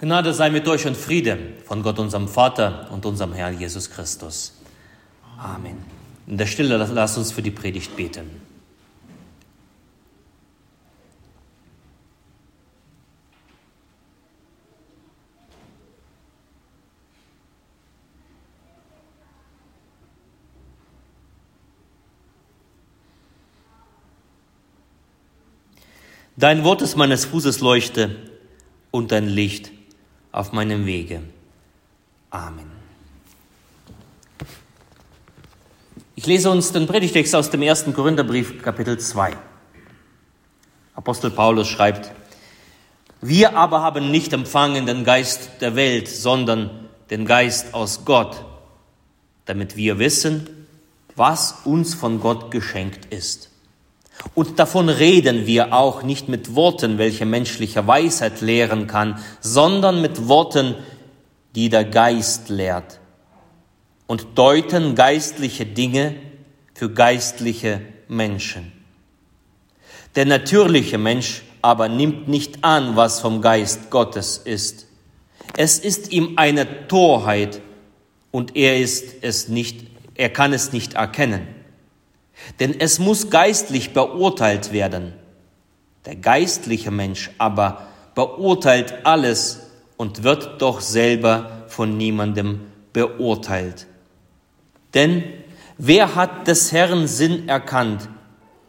Gnade 0.00 0.32
sei 0.32 0.48
mit 0.50 0.68
euch 0.68 0.86
und 0.86 0.96
Friede 0.96 1.38
von 1.64 1.82
Gott, 1.82 1.98
unserem 1.98 2.28
Vater 2.28 2.88
und 2.92 3.04
unserem 3.04 3.32
Herrn 3.32 3.58
Jesus 3.58 3.90
Christus. 3.90 4.54
Amen. 5.36 5.84
In 6.28 6.38
der 6.38 6.46
Stille 6.46 6.76
lasst 6.76 7.18
uns 7.18 7.32
für 7.32 7.42
die 7.42 7.50
Predigt 7.50 7.96
beten. 7.96 8.30
Dein 26.36 26.62
Wort 26.62 26.82
ist 26.82 26.94
meines 26.94 27.24
Fußes 27.24 27.58
Leuchte 27.58 28.14
und 28.92 29.10
dein 29.10 29.26
Licht 29.26 29.72
auf 30.38 30.52
meinem 30.52 30.86
Wege. 30.86 31.20
Amen. 32.30 32.70
Ich 36.14 36.26
lese 36.26 36.48
uns 36.48 36.70
den 36.70 36.86
Predigtext 36.86 37.34
aus 37.34 37.50
dem 37.50 37.60
ersten 37.60 37.92
Korintherbrief, 37.92 38.62
Kapitel 38.62 38.98
2. 38.98 39.36
Apostel 40.94 41.32
Paulus 41.32 41.66
schreibt, 41.66 42.12
wir 43.20 43.56
aber 43.56 43.82
haben 43.82 44.12
nicht 44.12 44.32
empfangen 44.32 44.86
den 44.86 45.02
Geist 45.02 45.60
der 45.60 45.74
Welt, 45.74 46.06
sondern 46.06 46.88
den 47.10 47.26
Geist 47.26 47.74
aus 47.74 48.04
Gott, 48.04 48.44
damit 49.44 49.76
wir 49.76 49.98
wissen, 49.98 50.68
was 51.16 51.62
uns 51.64 51.94
von 51.94 52.20
Gott 52.20 52.52
geschenkt 52.52 53.12
ist. 53.12 53.50
Und 54.34 54.58
davon 54.58 54.88
reden 54.88 55.46
wir 55.46 55.72
auch 55.72 56.02
nicht 56.02 56.28
mit 56.28 56.54
Worten, 56.54 56.98
welche 56.98 57.24
menschliche 57.24 57.86
Weisheit 57.86 58.40
lehren 58.40 58.86
kann, 58.86 59.18
sondern 59.40 60.00
mit 60.00 60.28
Worten, 60.28 60.74
die 61.54 61.68
der 61.68 61.84
Geist 61.84 62.48
lehrt 62.48 63.00
und 64.06 64.26
deuten 64.36 64.94
geistliche 64.94 65.66
Dinge 65.66 66.14
für 66.74 66.90
geistliche 66.90 67.80
Menschen. 68.08 68.72
Der 70.16 70.24
natürliche 70.24 70.98
Mensch 70.98 71.42
aber 71.62 71.88
nimmt 71.88 72.28
nicht 72.28 72.64
an, 72.64 72.96
was 72.96 73.20
vom 73.20 73.42
Geist 73.42 73.90
Gottes 73.90 74.38
ist. 74.38 74.86
Es 75.56 75.78
ist 75.78 76.12
ihm 76.12 76.34
eine 76.36 76.86
Torheit 76.88 77.60
und 78.30 78.56
er 78.56 78.78
ist 78.78 79.22
es 79.22 79.48
nicht, 79.48 79.86
er 80.14 80.30
kann 80.30 80.52
es 80.52 80.72
nicht 80.72 80.94
erkennen 80.94 81.57
denn 82.60 82.78
es 82.78 82.98
muss 82.98 83.30
geistlich 83.30 83.92
beurteilt 83.92 84.72
werden. 84.72 85.14
Der 86.04 86.16
geistliche 86.16 86.90
Mensch 86.90 87.30
aber 87.38 87.88
beurteilt 88.14 89.06
alles 89.06 89.70
und 89.96 90.22
wird 90.22 90.62
doch 90.62 90.80
selber 90.80 91.64
von 91.68 91.96
niemandem 91.96 92.60
beurteilt. 92.92 93.86
Denn 94.94 95.24
wer 95.76 96.14
hat 96.14 96.48
des 96.48 96.72
Herrn 96.72 97.06
Sinn 97.06 97.48
erkannt 97.48 98.08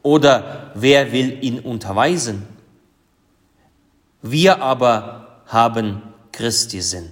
oder 0.04 0.72
wer 0.76 1.12
will 1.12 1.44
ihn 1.44 1.60
unterweisen? 1.60 2.46
Wir 4.22 4.62
aber 4.62 5.44
haben 5.48 6.02
Christi 6.32 6.82
Sinn. 6.82 7.10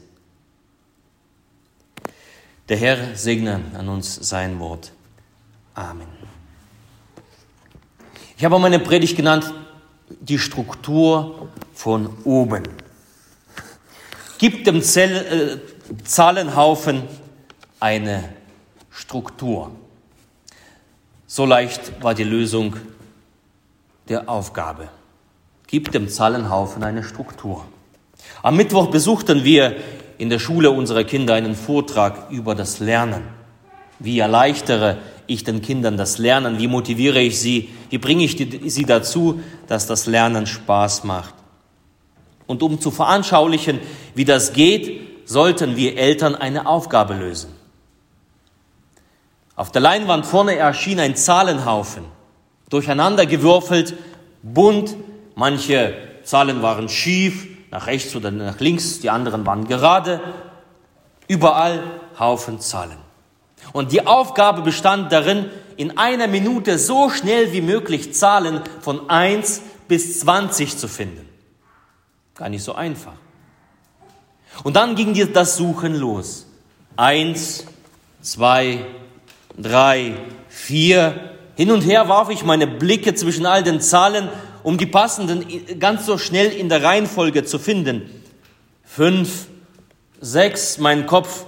Der 2.70 2.78
Herr 2.78 3.16
segne 3.16 3.62
an 3.74 3.88
uns 3.88 4.16
sein 4.16 4.60
Wort. 4.60 4.92
Amen. 5.74 6.08
Ich 8.40 8.46
habe 8.46 8.60
meine 8.60 8.78
Predigt 8.78 9.18
genannt, 9.18 9.52
die 10.10 10.38
Struktur 10.38 11.50
von 11.74 12.08
oben. 12.24 12.62
Gibt 14.38 14.68
dem 14.68 14.84
Zell, 14.84 15.60
äh, 15.90 16.04
Zahlenhaufen 16.04 17.02
eine 17.80 18.24
Struktur. 18.92 19.72
So 21.26 21.46
leicht 21.46 22.04
war 22.04 22.14
die 22.14 22.26
Lösung 22.26 22.76
der 24.08 24.30
Aufgabe. 24.30 24.90
Gibt 25.66 25.96
dem 25.96 26.08
Zahlenhaufen 26.08 26.84
eine 26.84 27.04
Struktur. 27.04 27.66
Am 28.44 28.56
Mittwoch 28.56 28.92
besuchten 28.92 29.44
wir 29.46 29.78
in 30.20 30.30
der 30.30 30.38
Schule 30.38 30.70
unserer 30.70 31.06
Kinder 31.06 31.34
einen 31.34 31.56
Vortrag 31.56 32.30
über 32.30 32.54
das 32.54 32.78
Lernen. 32.78 33.24
Wie 33.98 34.20
erleichtere 34.20 35.00
ich 35.28 35.44
den 35.44 35.62
Kindern 35.62 35.98
das 35.98 36.18
Lernen? 36.18 36.58
Wie 36.60 36.68
motiviere 36.68 37.20
ich 37.22 37.40
sie? 37.40 37.70
Wie 37.90 37.98
bringe 37.98 38.24
ich 38.24 38.38
sie 38.74 38.86
dazu, 38.86 39.42
dass 39.68 39.88
das 39.88 40.06
Lernen 40.06 40.48
Spaß 40.48 41.04
macht? 41.04 41.36
Und 42.48 42.64
um 42.64 42.80
zu 42.80 42.92
veranschaulichen, 42.92 43.80
wie 44.16 44.26
das 44.26 44.54
geht, 44.54 45.02
sollten 45.26 45.76
wir 45.76 45.98
Eltern 45.98 46.36
eine 46.36 46.66
Aufgabe 46.66 47.14
lösen. 47.14 47.52
Auf 49.56 49.72
der 49.72 49.82
Leinwand 49.82 50.26
vorne 50.26 50.56
erschien 50.56 51.00
ein 51.00 51.16
Zahlenhaufen, 51.16 52.06
durcheinandergewürfelt, 52.70 53.96
bunt, 54.44 54.96
manche 55.36 55.96
Zahlen 56.24 56.62
waren 56.62 56.90
schief, 56.90 57.48
nach 57.72 57.88
rechts 57.88 58.16
oder 58.16 58.32
nach 58.32 58.60
links, 58.60 59.00
die 59.00 59.10
anderen 59.10 59.46
waren 59.46 59.68
gerade, 59.68 60.22
überall 61.28 61.84
Haufen 62.20 62.60
Zahlen. 62.60 63.07
Und 63.78 63.92
die 63.92 64.08
Aufgabe 64.08 64.64
bestand 64.64 65.12
darin, 65.12 65.52
in 65.76 66.00
einer 66.00 66.26
Minute 66.26 66.80
so 66.80 67.12
schnell 67.12 67.54
wie 67.54 67.62
möglich 67.62 68.12
Zahlen 68.12 68.62
von 68.82 69.08
1 69.08 69.62
bis 69.88 70.22
20 70.22 70.80
zu 70.80 70.88
finden. 70.88 71.30
Gar 72.34 72.50
nicht 72.50 72.64
so 72.64 72.74
einfach. 72.74 73.14
Und 74.64 74.78
dann 74.78 74.96
ging 74.96 75.14
das 75.32 75.58
Suchen 75.58 75.94
los. 75.94 76.48
Eins, 76.96 77.66
zwei, 78.20 78.84
drei, 79.56 80.16
vier. 80.50 81.36
Hin 81.54 81.70
und 81.70 81.82
her 81.82 82.10
warf 82.10 82.32
ich 82.32 82.44
meine 82.44 82.66
Blicke 82.66 83.14
zwischen 83.14 83.46
all 83.46 83.62
den 83.62 83.80
Zahlen, 83.80 84.28
um 84.64 84.80
die 84.80 84.88
passenden 84.88 85.46
ganz 85.80 86.08
so 86.08 86.18
schnell 86.18 86.52
in 86.52 86.68
der 86.70 86.82
Reihenfolge 86.82 87.46
zu 87.46 87.60
finden. 87.60 88.10
Fünf, 88.84 89.46
sechs, 90.20 90.80
mein 90.80 91.06
Kopf 91.06 91.46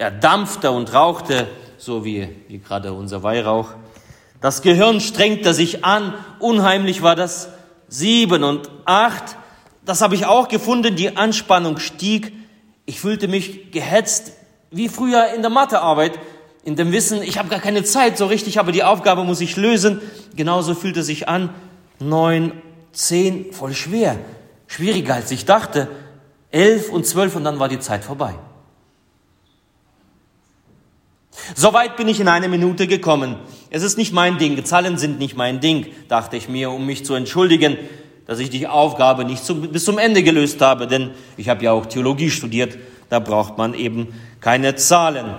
er 0.00 0.10
dampfte 0.10 0.70
und 0.70 0.94
rauchte, 0.94 1.46
so 1.76 2.06
wie, 2.06 2.26
wie 2.48 2.58
gerade 2.58 2.94
unser 2.94 3.22
Weihrauch. 3.22 3.68
Das 4.40 4.62
Gehirn 4.62 4.98
strengte 4.98 5.52
sich 5.52 5.84
an, 5.84 6.14
unheimlich 6.38 7.02
war 7.02 7.16
das. 7.16 7.50
Sieben 7.86 8.42
und 8.42 8.70
acht, 8.86 9.36
das 9.84 10.00
habe 10.00 10.14
ich 10.14 10.24
auch 10.24 10.48
gefunden, 10.48 10.96
die 10.96 11.18
Anspannung 11.18 11.78
stieg. 11.78 12.32
Ich 12.86 12.98
fühlte 12.98 13.28
mich 13.28 13.72
gehetzt, 13.72 14.32
wie 14.70 14.88
früher 14.88 15.34
in 15.34 15.42
der 15.42 15.50
Mathearbeit, 15.50 16.18
in 16.64 16.76
dem 16.76 16.92
Wissen, 16.92 17.22
ich 17.22 17.38
habe 17.38 17.50
gar 17.50 17.60
keine 17.60 17.84
Zeit 17.84 18.16
so 18.16 18.24
richtig, 18.24 18.58
aber 18.58 18.72
die 18.72 18.84
Aufgabe 18.84 19.24
muss 19.24 19.42
ich 19.42 19.56
lösen. 19.56 20.00
Genauso 20.34 20.74
fühlte 20.74 21.02
sich 21.02 21.28
an. 21.28 21.50
Neun, 21.98 22.52
zehn, 22.92 23.52
voll 23.52 23.74
schwer. 23.74 24.16
Schwieriger 24.66 25.14
als 25.16 25.30
ich 25.30 25.44
dachte. 25.44 25.88
Elf 26.50 26.90
und 26.90 27.06
zwölf 27.06 27.36
und 27.36 27.44
dann 27.44 27.58
war 27.58 27.68
die 27.68 27.80
Zeit 27.80 28.02
vorbei. 28.02 28.34
Soweit 31.54 31.96
bin 31.96 32.08
ich 32.08 32.20
in 32.20 32.28
einer 32.28 32.48
Minute 32.48 32.86
gekommen. 32.86 33.36
Es 33.70 33.82
ist 33.82 33.96
nicht 33.96 34.12
mein 34.12 34.38
Ding, 34.38 34.62
Zahlen 34.64 34.98
sind 34.98 35.18
nicht 35.18 35.36
mein 35.36 35.60
Ding, 35.60 35.86
dachte 36.08 36.36
ich 36.36 36.48
mir, 36.48 36.70
um 36.70 36.86
mich 36.86 37.04
zu 37.04 37.14
entschuldigen, 37.14 37.76
dass 38.26 38.38
ich 38.38 38.50
die 38.50 38.66
Aufgabe 38.66 39.24
nicht 39.24 39.44
zum, 39.44 39.72
bis 39.72 39.84
zum 39.84 39.98
Ende 39.98 40.22
gelöst 40.22 40.60
habe, 40.60 40.86
denn 40.86 41.10
ich 41.36 41.48
habe 41.48 41.64
ja 41.64 41.72
auch 41.72 41.86
Theologie 41.86 42.30
studiert, 42.30 42.78
da 43.08 43.18
braucht 43.18 43.58
man 43.58 43.74
eben 43.74 44.14
keine 44.40 44.74
Zahlen. 44.76 45.34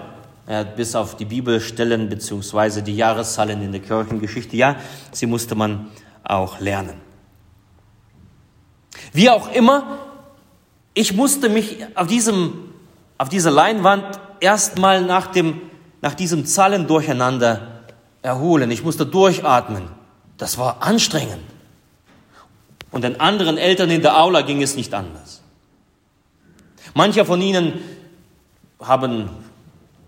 Ja, 0.50 0.64
bis 0.64 0.96
auf 0.96 1.16
die 1.16 1.26
Bibelstellen 1.26 2.10
beziehungsweise 2.10 2.84
die 2.84 2.96
Jahreszahlen 2.96 3.62
in 3.62 3.72
der 3.72 3.80
Kirchengeschichte, 3.80 4.58
ja, 4.58 4.76
sie 5.12 5.26
musste 5.26 5.56
man 5.56 5.88
auch 6.24 6.60
lernen. 6.60 6.96
Wie 9.14 9.30
auch 9.30 9.54
immer, 9.54 10.00
ich 10.94 11.14
musste 11.14 11.48
mich 11.48 11.78
auf, 11.96 12.08
diesem, 12.08 12.74
auf 13.18 13.30
dieser 13.30 13.52
Leinwand 13.52 14.20
erstmal 14.42 15.04
nach 15.04 15.28
dem 15.28 15.62
nach 16.02 16.16
diesem 16.16 16.46
Zahlendurcheinander 16.46 17.84
erholen. 18.22 18.72
Ich 18.72 18.84
musste 18.84 19.06
durchatmen. 19.06 19.84
Das 20.38 20.58
war 20.58 20.82
anstrengend. 20.82 21.44
Und 22.92 23.04
den 23.04 23.20
anderen 23.20 23.58
Eltern 23.58 23.90
in 23.90 24.02
der 24.02 24.20
Aula 24.20 24.42
ging 24.42 24.62
es 24.62 24.76
nicht 24.76 24.94
anders. 24.94 25.42
Manche 26.94 27.24
von 27.24 27.42
ihnen 27.42 27.80
haben 28.82 29.30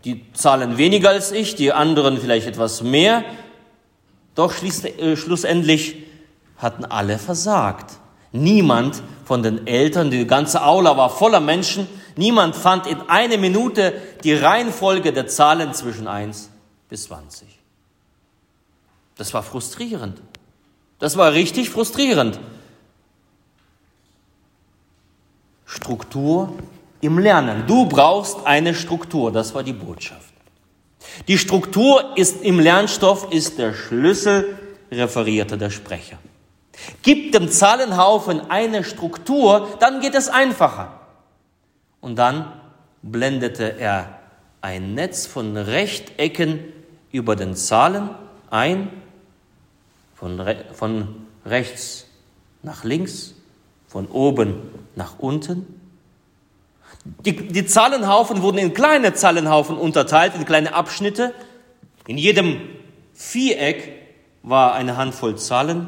die 0.03 0.25
Zahlen 0.33 0.77
weniger 0.77 1.09
als 1.09 1.31
ich, 1.31 1.55
die 1.55 1.71
anderen 1.71 2.17
vielleicht 2.17 2.47
etwas 2.47 2.81
mehr. 2.81 3.23
Doch 4.35 4.53
äh, 4.61 5.15
schlussendlich 5.15 5.97
hatten 6.57 6.83
alle 6.83 7.19
versagt. 7.19 7.99
Niemand 8.31 9.01
von 9.25 9.43
den 9.43 9.67
Eltern, 9.67 10.11
die 10.11 10.25
ganze 10.25 10.63
Aula 10.63 10.97
war 10.97 11.09
voller 11.09 11.39
Menschen, 11.39 11.87
Niemand 12.15 12.55
fand 12.55 12.87
in 12.87 13.01
einer 13.09 13.37
Minute 13.37 13.93
die 14.23 14.33
Reihenfolge 14.33 15.13
der 15.13 15.27
Zahlen 15.27 15.73
zwischen 15.73 16.07
1 16.07 16.49
bis 16.89 17.05
20. 17.05 17.47
Das 19.15 19.33
war 19.33 19.43
frustrierend. 19.43 20.21
Das 20.99 21.17
war 21.17 21.33
richtig 21.33 21.69
frustrierend. 21.69 22.39
Struktur 25.65 26.53
im 27.01 27.19
Lernen. 27.19 27.65
Du 27.67 27.85
brauchst 27.87 28.45
eine 28.45 28.73
Struktur, 28.73 29.31
das 29.31 29.53
war 29.53 29.63
die 29.63 29.73
Botschaft. 29.73 30.33
Die 31.27 31.37
Struktur 31.37 32.15
ist 32.15 32.43
im 32.43 32.59
Lernstoff 32.59 33.31
ist 33.31 33.57
der 33.57 33.73
Schlüssel, 33.73 34.57
referierte 34.91 35.57
der 35.57 35.69
Sprecher. 35.69 36.17
Gib 37.01 37.31
dem 37.33 37.49
Zahlenhaufen 37.49 38.49
eine 38.49 38.83
Struktur, 38.83 39.67
dann 39.79 39.99
geht 39.99 40.15
es 40.15 40.29
einfacher. 40.29 40.99
Und 42.03 42.17
dann 42.17 42.51
blendete 43.01 43.79
er 43.79 44.19
ein 44.59 44.93
Netz 44.93 45.25
von 45.25 45.55
Rechtecken 45.55 46.59
über 47.13 47.37
den 47.37 47.55
Zahlen 47.55 48.09
ein, 48.49 48.89
von, 50.13 50.37
re 50.41 50.65
von 50.73 51.15
rechts 51.45 52.07
nach 52.61 52.83
links, 52.83 53.35
von 53.87 54.07
oben 54.07 54.55
nach 54.97 55.17
unten. 55.19 55.79
Die, 57.25 57.35
die 57.47 57.65
Zahlenhaufen 57.65 58.41
wurden 58.41 58.57
in 58.57 58.73
kleine 58.73 59.13
Zahlenhaufen 59.13 59.77
unterteilt, 59.77 60.35
in 60.35 60.43
kleine 60.43 60.73
Abschnitte. 60.73 61.33
In 62.05 62.17
jedem 62.17 62.59
Viereck 63.13 63.93
war 64.41 64.73
eine 64.73 64.97
Handvoll 64.97 65.37
Zahlen. 65.37 65.87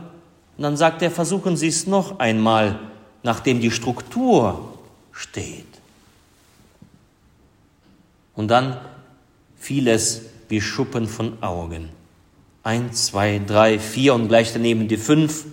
Und 0.55 0.63
dann 0.63 0.77
sagt 0.77 1.01
er, 1.01 1.11
versuchen 1.11 1.57
Sie 1.57 1.67
es 1.67 1.87
noch 1.87 2.19
einmal, 2.19 2.79
nachdem 3.21 3.59
die 3.59 3.71
Struktur 3.71 4.79
steht. 5.11 5.74
Und 8.35 8.49
dann 8.49 8.79
fiel 9.55 9.87
es 9.87 10.23
wie 10.49 10.61
Schuppen 10.61 11.07
von 11.07 11.41
Augen. 11.41 11.89
Eins, 12.63 13.07
zwei, 13.07 13.41
drei, 13.45 13.79
vier 13.79 14.13
und 14.13 14.27
gleich 14.27 14.53
daneben 14.53 14.87
die 14.87 14.97
fünf, 14.97 15.45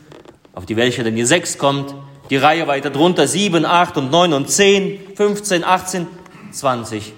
auf 0.55 0.67
die 0.67 0.77
welche 0.77 1.05
dann 1.05 1.15
die 1.15 1.25
sechs 1.25 1.59
kommt. 1.59 1.95
Die 2.31 2.37
Reihe 2.37 2.67
weiter 2.67 2.91
drunter, 2.91 3.27
sieben, 3.27 3.65
acht 3.65 3.97
und 3.97 4.11
neun 4.11 4.33
und 4.33 4.49
zehn, 4.49 5.01
fünfzehn, 5.17 5.65
achtzehn, 5.65 6.07
zwanzig. 6.51 7.13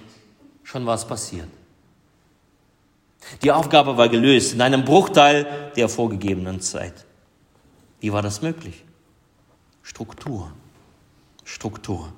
Schon 0.63 0.87
was 0.87 1.07
passiert. 1.07 1.49
Die 3.43 3.53
Aufgabe 3.53 3.97
war 3.97 4.09
gelöst 4.09 4.53
in 4.53 4.61
einem 4.61 4.85
Bruchteil 4.85 5.73
der 5.77 5.89
vorgegebenen 5.89 6.61
Zeit. 6.61 7.05
Wie 8.01 8.13
war 8.13 8.23
das 8.23 8.43
möglich? 8.43 8.85
Struktur. 9.83 10.53
Struktur. 11.45 12.13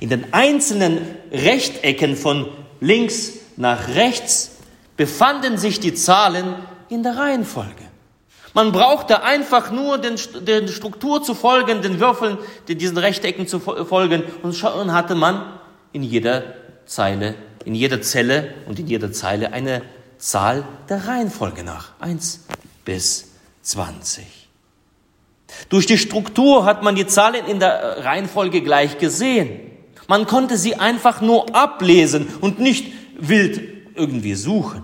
In 0.00 0.08
den 0.08 0.32
einzelnen 0.32 0.98
Rechtecken 1.32 2.16
von 2.16 2.48
links 2.80 3.32
nach 3.56 3.88
rechts 3.94 4.52
befanden 4.96 5.58
sich 5.58 5.80
die 5.80 5.94
Zahlen 5.94 6.54
in 6.88 7.02
der 7.02 7.16
Reihenfolge. 7.16 7.84
Man 8.52 8.72
brauchte 8.72 9.22
einfach 9.22 9.70
nur 9.70 9.98
den, 9.98 10.16
den 10.44 10.68
Struktur 10.68 11.22
zu 11.22 11.34
folgen, 11.34 11.82
den 11.82 12.00
Würfeln, 12.00 12.36
diesen 12.66 12.98
Rechtecken 12.98 13.46
zu 13.46 13.60
folgen 13.60 14.24
und 14.42 14.54
schon 14.54 14.92
hatte 14.92 15.14
man 15.14 15.60
in 15.92 16.02
jeder 16.02 16.42
Zeile, 16.84 17.36
in 17.64 17.74
jeder 17.74 18.02
Zelle 18.02 18.54
und 18.66 18.78
in 18.80 18.88
jeder 18.88 19.12
Zeile 19.12 19.52
eine 19.52 19.82
Zahl 20.18 20.64
der 20.88 21.06
Reihenfolge 21.06 21.62
nach. 21.62 21.92
Eins 22.00 22.40
bis 22.84 23.30
zwanzig. 23.62 24.48
Durch 25.68 25.86
die 25.86 25.98
Struktur 25.98 26.64
hat 26.64 26.82
man 26.82 26.96
die 26.96 27.06
Zahlen 27.06 27.46
in 27.46 27.60
der 27.60 28.04
Reihenfolge 28.04 28.62
gleich 28.62 28.98
gesehen. 28.98 29.69
Man 30.10 30.26
konnte 30.26 30.58
sie 30.58 30.74
einfach 30.74 31.20
nur 31.20 31.54
ablesen 31.54 32.26
und 32.40 32.58
nicht 32.58 32.92
wild 33.16 33.60
irgendwie 33.94 34.34
suchen. 34.34 34.82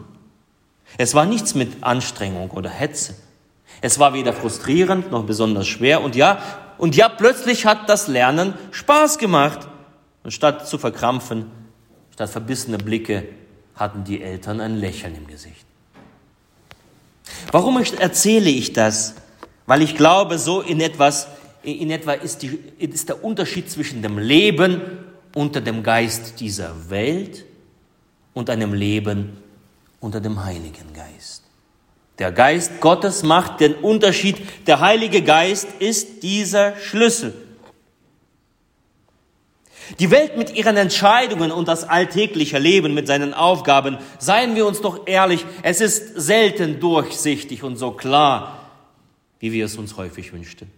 Es 0.99 1.15
war 1.15 1.27
nichts 1.27 1.57
mit 1.57 1.83
Anstrengung 1.83 2.53
oder 2.53 2.71
Hetze. 2.71 3.17
Es 3.81 3.99
war 3.99 4.15
weder 4.15 4.33
frustrierend 4.33 5.11
noch 5.11 5.25
besonders 5.25 5.67
schwer 5.67 6.03
und 6.03 6.15
ja, 6.15 6.39
und 6.79 6.95
ja, 6.95 7.09
plötzlich 7.09 7.67
hat 7.67 7.89
das 7.89 8.07
Lernen 8.07 8.55
Spaß 8.71 9.19
gemacht. 9.19 9.67
Und 10.23 10.31
statt 10.31 10.69
zu 10.69 10.79
verkrampfen, 10.79 11.47
statt 12.15 12.31
verbissene 12.31 12.79
Blicke, 12.79 13.25
hatten 13.75 14.05
die 14.05 14.23
Eltern 14.23 14.61
ein 14.61 14.77
Lächeln 14.77 15.17
im 15.17 15.27
Gesicht. 15.27 15.67
Warum 17.51 17.79
erzähle 17.79 18.51
ich 18.51 18.75
das? 18.75 19.17
Weil 19.67 19.83
ich 19.83 19.97
glaube, 19.97 20.39
so 20.39 20.61
in 20.61 20.81
etwas, 20.81 21.27
in 21.65 21.91
etwa 21.91 22.13
ist, 22.13 22.43
die, 22.43 22.61
ist 22.79 23.09
der 23.09 23.25
Unterschied 23.25 23.69
zwischen 23.69 24.03
dem 24.03 24.19
Leben 24.21 24.83
unter 25.37 25.61
dem 25.61 25.83
Geist 25.83 26.41
dieser 26.41 26.89
Welt 26.89 27.45
und 28.33 28.49
einem 28.49 28.73
Leben 28.73 29.37
unter 30.01 30.19
dem 30.19 30.43
Heiligen 30.43 30.95
Geist. 30.95 31.43
Der 32.19 32.33
Geist 32.33 32.81
Gottes 32.81 33.23
macht 33.23 33.61
den 33.61 33.75
Unterschied. 33.75 34.39
Der 34.67 34.81
Heilige 34.81 35.21
Geist 35.21 35.69
ist 35.79 36.23
dieser 36.23 36.75
Schlüssel. 36.79 37.35
Die 39.99 40.11
Welt 40.11 40.39
mit 40.39 40.57
ihren 40.57 40.79
Entscheidungen 40.79 41.53
und 41.53 41.69
das 41.69 41.85
alltägliche 41.85 42.59
Leben 42.59 42.95
mit 42.95 43.07
seinen 43.07 43.35
Aufgaben, 43.35 43.99
seien 44.19 44.55
wir 44.55 44.65
uns 44.65 44.81
doch 44.81 45.07
ehrlich, 45.07 45.45
es 45.63 45.83
ist 45.83 46.19
selten 46.19 46.81
durchsichtig 46.81 47.63
und 47.63 47.77
so 47.77 47.91
klar, 47.91 48.71
wie 49.39 49.53
wir 49.53 49.67
es 49.67 49.77
uns 49.77 49.99
häufig 49.99 50.33
wünschten. 50.33 50.71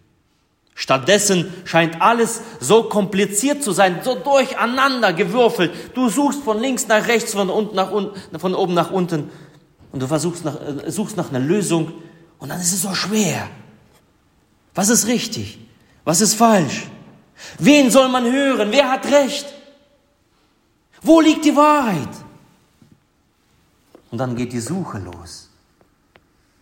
Stattdessen 0.78 1.52
scheint 1.64 2.00
alles 2.00 2.40
so 2.60 2.84
kompliziert 2.84 3.64
zu 3.64 3.72
sein, 3.72 3.98
so 4.04 4.14
durcheinander 4.14 5.12
gewürfelt. 5.12 5.72
Du 5.96 6.08
suchst 6.08 6.44
von 6.44 6.60
links 6.60 6.86
nach 6.86 7.08
rechts, 7.08 7.32
von 7.32 7.50
unten 7.50 7.74
nach 7.74 7.90
unten, 7.90 8.38
von 8.38 8.54
oben 8.54 8.74
nach 8.74 8.92
unten 8.92 9.28
und 9.90 10.00
du 10.00 10.06
versuchst 10.06 10.44
nach, 10.44 10.54
äh, 10.54 10.88
suchst 10.88 11.16
nach 11.16 11.30
einer 11.30 11.40
Lösung 11.40 11.94
und 12.38 12.50
dann 12.50 12.60
ist 12.60 12.72
es 12.72 12.82
so 12.82 12.94
schwer. 12.94 13.48
Was 14.72 14.88
ist 14.88 15.08
richtig? 15.08 15.58
Was 16.04 16.20
ist 16.20 16.34
falsch? 16.34 16.86
Wen 17.58 17.90
soll 17.90 18.08
man 18.08 18.24
hören? 18.30 18.68
Wer 18.70 18.88
hat 18.88 19.04
recht? 19.10 19.46
Wo 21.02 21.20
liegt 21.20 21.44
die 21.44 21.56
Wahrheit? 21.56 22.08
Und 24.12 24.18
dann 24.18 24.36
geht 24.36 24.52
die 24.52 24.60
Suche 24.60 24.98
los. 24.98 25.50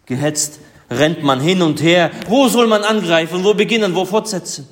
Gehetzt 0.06 0.60
rennt 0.90 1.22
man 1.22 1.40
hin 1.40 1.62
und 1.62 1.82
her. 1.82 2.10
Wo 2.28 2.48
soll 2.48 2.66
man 2.66 2.84
angreifen? 2.84 3.44
Wo 3.44 3.54
beginnen? 3.54 3.94
Wo 3.94 4.04
fortsetzen? 4.04 4.68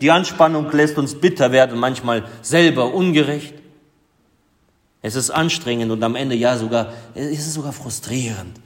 Die 0.00 0.10
Anspannung 0.10 0.70
lässt 0.70 0.96
uns 0.96 1.20
bitter 1.20 1.52
werden, 1.52 1.78
manchmal 1.78 2.24
selber 2.42 2.94
ungerecht. 2.94 3.54
Es 5.02 5.14
ist 5.14 5.30
anstrengend 5.30 5.90
und 5.90 6.02
am 6.02 6.14
Ende 6.14 6.34
ja 6.34 6.56
sogar, 6.56 6.92
es 7.14 7.40
ist 7.40 7.54
sogar 7.54 7.72
frustrierend. 7.72 8.60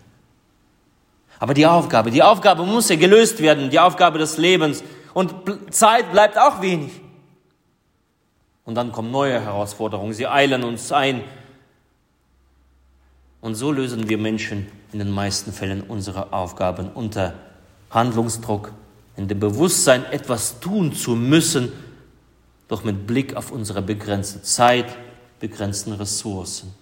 Aber 1.38 1.55
die 1.55 1.66
Aufgabe, 1.66 2.11
die 2.11 2.22
Aufgabe 2.22 2.64
muss 2.64 2.88
ja 2.88 2.96
gelöst 2.96 3.40
werden, 3.40 3.70
die 3.70 3.81
Aufgabe 3.81 4.19
des 4.19 4.38
Lebens. 4.38 4.84
Und 5.12 5.34
Zeit 5.70 6.11
bleibt 6.12 6.38
auch 6.38 6.61
wenig. 6.61 6.93
Und 8.64 8.76
dann 8.76 8.93
kommen 8.93 9.11
neue 9.11 9.40
Herausforderungen, 9.40 10.12
sie 10.12 10.26
eilen 10.26 10.64
uns 10.64 10.90
ein. 10.90 11.23
Und 13.45 13.57
so 13.57 13.73
lösen 13.73 14.09
wir 14.09 14.17
Menschen 14.17 14.69
in 14.95 15.01
den 15.01 15.11
meisten 15.11 15.53
Fällen 15.53 15.83
unsere 15.83 16.33
Aufgaben 16.33 16.89
unter 16.89 17.35
Handlungsdruck, 17.91 18.73
in 19.19 19.29
dem 19.29 19.39
Bewusstsein, 19.39 20.07
etwas 20.07 20.61
tun 20.61 20.95
zu 20.95 21.11
müssen, 21.11 21.71
doch 22.69 22.85
mit 22.85 23.07
Blick 23.07 23.37
auf 23.37 23.51
unsere 23.51 23.83
begrenzte 23.83 24.41
Zeit, 24.41 24.87
begrenzten 25.41 25.93
Ressourcen. 25.93 26.73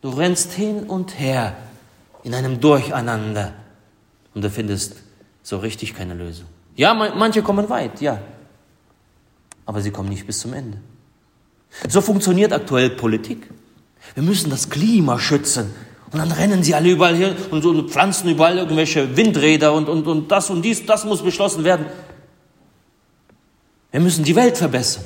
Du 0.00 0.08
rennst 0.08 0.52
hin 0.52 0.84
und 0.84 1.18
her 1.18 1.54
in 2.22 2.34
einem 2.34 2.58
Durcheinander 2.58 3.52
und 4.34 4.42
du 4.42 4.48
findest 4.48 4.96
so 5.42 5.58
richtig 5.58 5.94
keine 5.94 6.14
Lösung. 6.14 6.46
Ja, 6.74 6.94
manche 6.94 7.42
kommen 7.42 7.68
weit, 7.68 8.00
ja, 8.00 8.18
aber 9.66 9.82
sie 9.82 9.90
kommen 9.90 10.08
nicht 10.08 10.26
bis 10.26 10.40
zum 10.40 10.54
Ende. 10.54 10.78
So 11.86 12.00
funktioniert 12.00 12.54
aktuell 12.54 12.88
Politik. 12.88 13.50
Wir 14.12 14.22
müssen 14.22 14.50
das 14.50 14.68
Klima 14.68 15.18
schützen. 15.18 15.72
Und 16.12 16.18
dann 16.18 16.30
rennen 16.30 16.62
sie 16.62 16.74
alle 16.74 16.90
überall 16.90 17.16
hin 17.16 17.34
und, 17.50 17.62
so, 17.62 17.70
und 17.70 17.90
pflanzen 17.90 18.28
überall 18.28 18.58
irgendwelche 18.58 19.16
Windräder 19.16 19.72
und, 19.72 19.88
und, 19.88 20.06
und 20.06 20.30
das 20.30 20.50
und 20.50 20.62
dies, 20.62 20.86
das 20.86 21.04
muss 21.04 21.22
beschlossen 21.22 21.64
werden. 21.64 21.86
Wir 23.90 24.00
müssen 24.00 24.24
die 24.24 24.36
Welt 24.36 24.56
verbessern. 24.56 25.04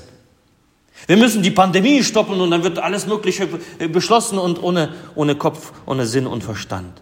Wir 1.06 1.16
müssen 1.16 1.42
die 1.42 1.50
Pandemie 1.50 2.02
stoppen 2.02 2.40
und 2.40 2.50
dann 2.50 2.62
wird 2.64 2.78
alles 2.78 3.06
Mögliche 3.06 3.48
beschlossen 3.90 4.38
und 4.38 4.62
ohne, 4.62 4.92
ohne 5.14 5.36
Kopf, 5.36 5.72
ohne 5.86 6.04
Sinn 6.04 6.26
und 6.26 6.44
Verstand. 6.44 7.00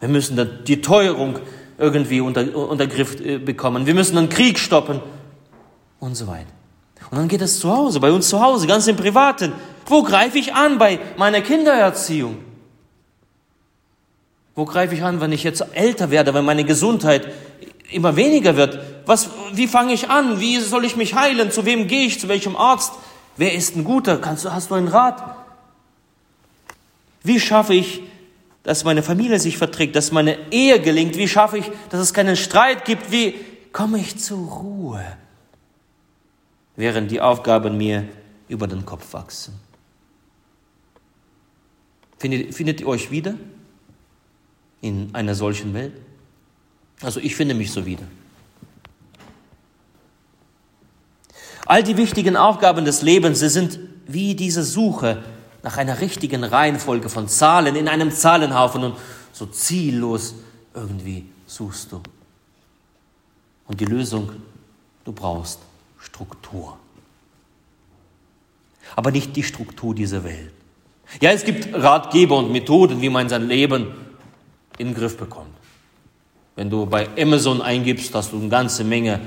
Wir 0.00 0.08
müssen 0.08 0.64
die 0.64 0.80
Teuerung 0.80 1.38
irgendwie 1.78 2.20
unter, 2.20 2.56
unter 2.56 2.86
Griff 2.86 3.20
äh, 3.20 3.38
bekommen. 3.38 3.86
Wir 3.86 3.94
müssen 3.94 4.16
den 4.16 4.28
Krieg 4.28 4.58
stoppen 4.58 5.00
und 6.00 6.14
so 6.14 6.26
weiter. 6.26 6.50
Und 7.10 7.18
dann 7.18 7.28
geht 7.28 7.42
es 7.42 7.60
zu 7.60 7.70
Hause, 7.70 8.00
bei 8.00 8.10
uns 8.10 8.28
zu 8.28 8.40
Hause, 8.40 8.66
ganz 8.66 8.86
im 8.86 8.96
Privaten. 8.96 9.52
Wo 9.86 10.02
greife 10.02 10.38
ich 10.38 10.54
an 10.54 10.78
bei 10.78 10.98
meiner 11.16 11.40
Kindererziehung? 11.40 12.38
Wo 14.54 14.64
greife 14.64 14.94
ich 14.94 15.02
an, 15.02 15.20
wenn 15.20 15.32
ich 15.32 15.44
jetzt 15.44 15.64
älter 15.74 16.10
werde, 16.10 16.34
wenn 16.34 16.44
meine 16.44 16.64
Gesundheit 16.64 17.28
immer 17.90 18.16
weniger 18.16 18.56
wird? 18.56 18.78
Was, 19.06 19.30
wie 19.52 19.66
fange 19.66 19.92
ich 19.92 20.10
an? 20.10 20.40
Wie 20.40 20.58
soll 20.60 20.84
ich 20.84 20.96
mich 20.96 21.14
heilen? 21.14 21.50
Zu 21.50 21.64
wem 21.64 21.88
gehe 21.88 22.06
ich? 22.06 22.20
Zu 22.20 22.28
welchem 22.28 22.56
Arzt? 22.56 22.92
Wer 23.36 23.54
ist 23.54 23.76
ein 23.76 23.84
guter? 23.84 24.18
Kannst 24.18 24.48
hast 24.50 24.70
du 24.70 24.74
einen 24.74 24.88
Rat? 24.88 25.36
Wie 27.22 27.40
schaffe 27.40 27.74
ich, 27.74 28.02
dass 28.62 28.84
meine 28.84 29.02
Familie 29.02 29.38
sich 29.38 29.56
verträgt, 29.56 29.96
dass 29.96 30.12
meine 30.12 30.36
Ehe 30.50 30.80
gelingt? 30.80 31.16
Wie 31.16 31.28
schaffe 31.28 31.58
ich, 31.58 31.70
dass 31.88 32.00
es 32.00 32.12
keinen 32.12 32.36
Streit 32.36 32.84
gibt? 32.84 33.10
Wie 33.10 33.34
komme 33.72 33.98
ich 33.98 34.18
zur 34.18 34.38
Ruhe? 34.38 35.04
während 36.76 37.10
die 37.10 37.20
Aufgaben 37.20 37.76
mir 37.76 38.08
über 38.48 38.66
den 38.66 38.84
Kopf 38.84 39.12
wachsen. 39.12 39.54
Findet, 42.22 42.54
findet 42.54 42.80
ihr 42.80 42.86
euch 42.86 43.10
wieder 43.10 43.34
in 44.80 45.12
einer 45.12 45.34
solchen 45.34 45.74
Welt? 45.74 45.92
Also 47.00 47.18
ich 47.18 47.34
finde 47.34 47.52
mich 47.52 47.72
so 47.72 47.84
wieder. 47.84 48.04
All 51.66 51.82
die 51.82 51.96
wichtigen 51.96 52.36
Aufgaben 52.36 52.84
des 52.84 53.02
Lebens, 53.02 53.40
sie 53.40 53.48
sind 53.48 53.80
wie 54.06 54.36
diese 54.36 54.62
Suche 54.62 55.24
nach 55.64 55.78
einer 55.78 56.00
richtigen 56.00 56.44
Reihenfolge 56.44 57.08
von 57.08 57.26
Zahlen 57.26 57.74
in 57.74 57.88
einem 57.88 58.12
Zahlenhaufen 58.12 58.84
und 58.84 58.96
so 59.32 59.46
ziellos 59.46 60.36
irgendwie 60.74 61.26
suchst 61.48 61.90
du. 61.90 62.00
Und 63.66 63.80
die 63.80 63.84
Lösung, 63.84 64.30
du 65.04 65.10
brauchst 65.10 65.58
Struktur. 65.98 66.78
Aber 68.94 69.10
nicht 69.10 69.34
die 69.34 69.42
Struktur 69.42 69.92
dieser 69.92 70.22
Welt. 70.22 70.52
Ja, 71.20 71.30
es 71.30 71.44
gibt 71.44 71.74
Ratgeber 71.74 72.38
und 72.38 72.52
Methoden, 72.52 73.00
wie 73.00 73.08
man 73.08 73.28
sein 73.28 73.46
Leben 73.46 73.88
in 74.78 74.88
den 74.88 74.94
Griff 74.94 75.16
bekommt. 75.16 75.50
Wenn 76.56 76.70
du 76.70 76.86
bei 76.86 77.08
Amazon 77.18 77.62
eingibst, 77.62 78.14
hast 78.14 78.32
du 78.32 78.38
eine 78.38 78.48
ganze 78.48 78.84
Menge 78.84 79.20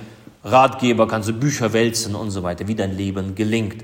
Ratgeber, 0.44 1.08
kannst 1.08 1.30
du 1.30 1.34
Bücher 1.34 1.74
wälzen 1.74 2.16
und 2.16 2.30
so 2.32 2.44
weiter, 2.44 2.68
wie 2.68 2.76
dein 2.76 2.96
Leben 2.96 3.34
gelingt. 3.36 3.84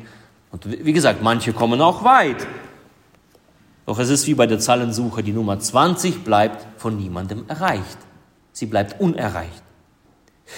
Und 0.52 0.70
wie 0.86 0.94
gesagt, 0.94 1.24
manche 1.24 1.54
kommen 1.54 1.82
auch 1.82 2.04
weit. 2.04 2.48
Doch 3.86 3.98
es 3.98 4.10
ist 4.10 4.28
wie 4.28 4.36
bei 4.36 4.46
der 4.46 4.60
Zahlensuche, 4.60 5.24
die 5.24 5.32
Nummer 5.32 5.60
20 5.60 6.24
bleibt 6.24 6.66
von 6.80 6.98
niemandem 6.98 7.46
erreicht. 7.48 7.98
Sie 8.52 8.68
bleibt 8.68 9.02
unerreicht. 9.02 9.64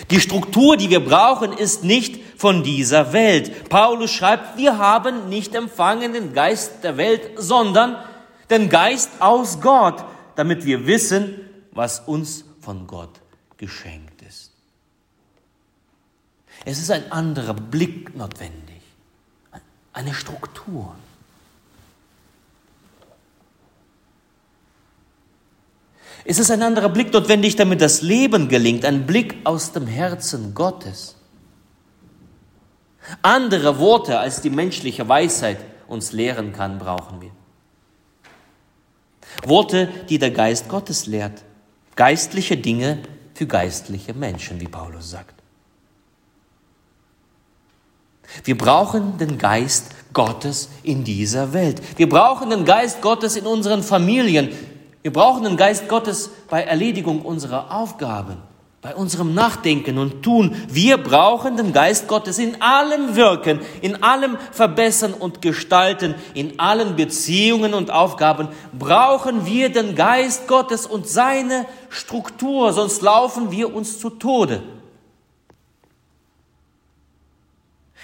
Die 0.10 0.20
Struktur, 0.20 0.78
die 0.78 0.90
wir 0.90 1.04
brauchen, 1.04 1.54
ist 1.54 1.84
nicht 1.84 2.20
von 2.38 2.64
dieser 2.64 3.14
Welt. 3.14 3.70
Paulus 3.70 4.12
schreibt, 4.12 4.58
wir 4.58 4.78
haben 4.78 5.30
nicht 5.30 5.56
empfangen 5.56 6.14
den 6.14 6.34
Geist 6.34 6.84
der 6.84 6.98
Welt, 6.98 7.22
sondern 7.38 7.98
den 8.50 8.70
Geist 8.70 9.10
aus 9.20 9.62
Gott, 9.62 10.04
damit 10.36 10.66
wir 10.66 10.88
wissen, 10.88 11.40
was 11.72 12.00
uns 12.02 12.46
von 12.60 12.88
Gott 12.88 13.22
geschenkt 13.58 14.22
ist. 14.22 14.52
Es 16.66 16.80
ist 16.80 16.92
ein 16.92 17.12
anderer 17.12 17.54
Blick 17.54 18.16
notwendig, 18.16 18.82
eine 19.92 20.14
Struktur. 20.14 20.96
Es 26.26 26.40
ist 26.40 26.52
ein 26.52 26.62
anderer 26.62 26.90
Blick 26.90 27.12
notwendig, 27.12 27.56
damit 27.56 27.82
das 27.82 28.02
Leben 28.02 28.48
gelingt, 28.48 28.86
ein 28.86 29.06
Blick 29.06 29.36
aus 29.44 29.72
dem 29.72 29.88
Herzen 29.88 30.54
Gottes. 30.54 31.16
Andere 33.22 33.80
Worte 33.80 34.20
als 34.20 34.42
die 34.42 34.50
menschliche 34.50 35.08
Weisheit 35.10 35.58
uns 35.88 36.14
lehren 36.14 36.54
kann, 36.54 36.80
brauchen 36.80 37.22
wir. 37.22 37.32
Worte, 39.46 39.90
die 40.10 40.20
der 40.20 40.32
Geist 40.32 40.70
Gottes 40.70 41.06
lehrt. 41.06 41.44
Geistliche 41.96 42.56
Dinge 42.58 43.00
für 43.34 43.46
geistliche 43.46 44.14
Menschen, 44.14 44.62
wie 44.62 44.68
Paulus 44.68 45.10
sagt. 45.10 45.36
Wir 48.46 48.58
brauchen 48.58 49.18
den 49.18 49.38
Geist 49.38 49.92
Gottes 50.14 50.70
in 50.84 51.04
dieser 51.04 51.54
Welt. 51.54 51.82
Wir 51.98 52.08
brauchen 52.08 52.50
den 52.50 52.66
Geist 52.66 53.02
Gottes 53.02 53.36
in 53.36 53.46
unseren 53.46 53.84
Familien. 53.84 54.50
Wir 55.04 55.14
brauchen 55.14 55.44
den 55.44 55.58
Geist 55.58 55.88
Gottes 55.88 56.32
bei 56.50 56.64
Erledigung 56.64 57.22
unserer 57.22 57.72
Aufgaben 57.72 58.38
bei 58.84 58.96
unserem 58.96 59.34
Nachdenken 59.34 59.98
und 59.98 60.24
Tun. 60.24 60.54
Wir 60.68 60.98
brauchen 60.98 61.56
den 61.56 61.72
Geist 61.72 62.10
Gottes 62.10 62.38
in 62.38 62.62
allem 62.62 63.16
Wirken, 63.16 63.62
in 63.82 64.04
allem 64.04 64.38
Verbessern 64.52 65.14
und 65.14 65.42
Gestalten, 65.42 66.16
in 66.34 66.60
allen 66.60 66.98
Beziehungen 66.98 67.74
und 67.74 67.92
Aufgaben 67.92 68.50
brauchen 68.78 69.46
wir 69.46 69.72
den 69.72 69.96
Geist 69.96 70.50
Gottes 70.50 70.86
und 70.86 71.08
seine 71.08 71.66
Struktur, 71.88 72.74
sonst 72.74 73.02
laufen 73.02 73.52
wir 73.52 73.74
uns 73.74 74.00
zu 74.00 74.10
Tode. 74.10 74.62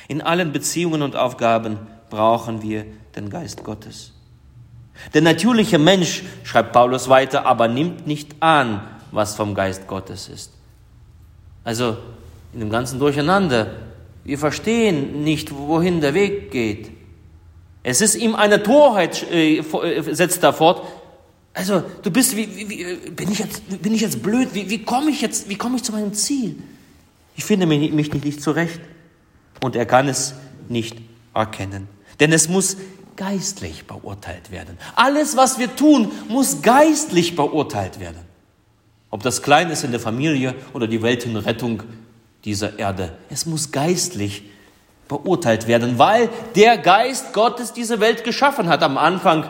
In 0.07 0.21
allen 0.21 0.53
Beziehungen 0.53 1.01
und 1.01 1.17
Aufgaben 1.17 1.77
brauchen 2.09 2.61
wir 2.61 2.85
den 3.17 3.29
Geist 3.29 3.65
Gottes. 3.65 4.13
Der 5.13 5.21
natürliche 5.21 5.79
Mensch, 5.79 6.23
schreibt 6.43 6.73
Paulus 6.73 7.09
weiter, 7.09 7.45
aber 7.45 7.67
nimmt 7.67 8.05
nicht 8.05 8.35
an, 8.41 8.81
was 9.11 9.35
vom 9.35 9.55
Geist 9.55 9.87
Gottes 9.87 10.29
ist. 10.29 10.51
Also 11.63 11.97
in 12.53 12.59
dem 12.59 12.69
ganzen 12.69 12.99
Durcheinander. 12.99 13.71
Wir 14.23 14.37
verstehen 14.37 15.23
nicht, 15.23 15.55
wohin 15.55 16.01
der 16.01 16.13
Weg 16.13 16.51
geht. 16.51 16.91
Es 17.83 18.01
ist 18.01 18.15
ihm 18.15 18.35
eine 18.35 18.61
Torheit, 18.61 19.25
äh, 19.31 19.57
äh 19.57 20.13
setzt 20.13 20.43
er 20.43 20.53
fort. 20.53 20.85
Also, 21.53 21.83
du 22.03 22.11
bist, 22.11 22.35
wie, 22.35 22.47
wie, 22.55 22.69
wie, 22.69 23.09
bin, 23.11 23.31
ich 23.31 23.39
jetzt, 23.39 23.81
bin 23.81 23.93
ich 23.93 24.01
jetzt 24.01 24.21
blöd? 24.21 24.49
Wie, 24.53 24.69
wie 24.69 24.83
komme 24.83 25.09
ich 25.09 25.21
jetzt, 25.21 25.49
wie 25.49 25.55
komme 25.55 25.77
ich 25.77 25.83
zu 25.83 25.91
meinem 25.91 26.13
Ziel? 26.13 26.55
Ich 27.35 27.45
finde 27.45 27.65
mich, 27.65 27.91
mich 27.91 28.13
nicht, 28.13 28.25
nicht 28.25 28.41
zurecht. 28.41 28.79
Und 29.61 29.75
er 29.75 29.85
kann 29.85 30.07
es 30.07 30.35
nicht 30.67 30.97
erkennen. 31.33 31.87
Denn 32.19 32.31
es 32.31 32.49
muss 32.49 32.77
geistlich 33.19 33.85
beurteilt 33.85 34.49
werden. 34.49 34.77
Alles, 34.95 35.35
was 35.35 35.59
wir 35.59 35.75
tun, 35.75 36.09
muss 36.29 36.61
geistlich 36.61 37.35
beurteilt 37.35 37.99
werden. 37.99 38.21
Ob 39.09 39.23
das 39.23 39.41
klein 39.41 39.69
ist 39.71 39.83
in 39.83 39.91
der 39.91 39.99
Familie 39.99 40.55
oder 40.71 40.87
die 40.87 41.01
Weltenrettung 41.01 41.83
dieser 42.45 42.79
Erde. 42.79 43.17
Es 43.29 43.45
muss 43.45 43.73
geistlich 43.73 44.43
beurteilt 45.09 45.67
werden, 45.67 45.99
weil 45.99 46.29
der 46.55 46.77
Geist 46.77 47.33
Gottes 47.33 47.73
diese 47.73 47.99
Welt 47.99 48.23
geschaffen 48.23 48.69
hat. 48.69 48.83
Am 48.83 48.97
Anfang, 48.97 49.49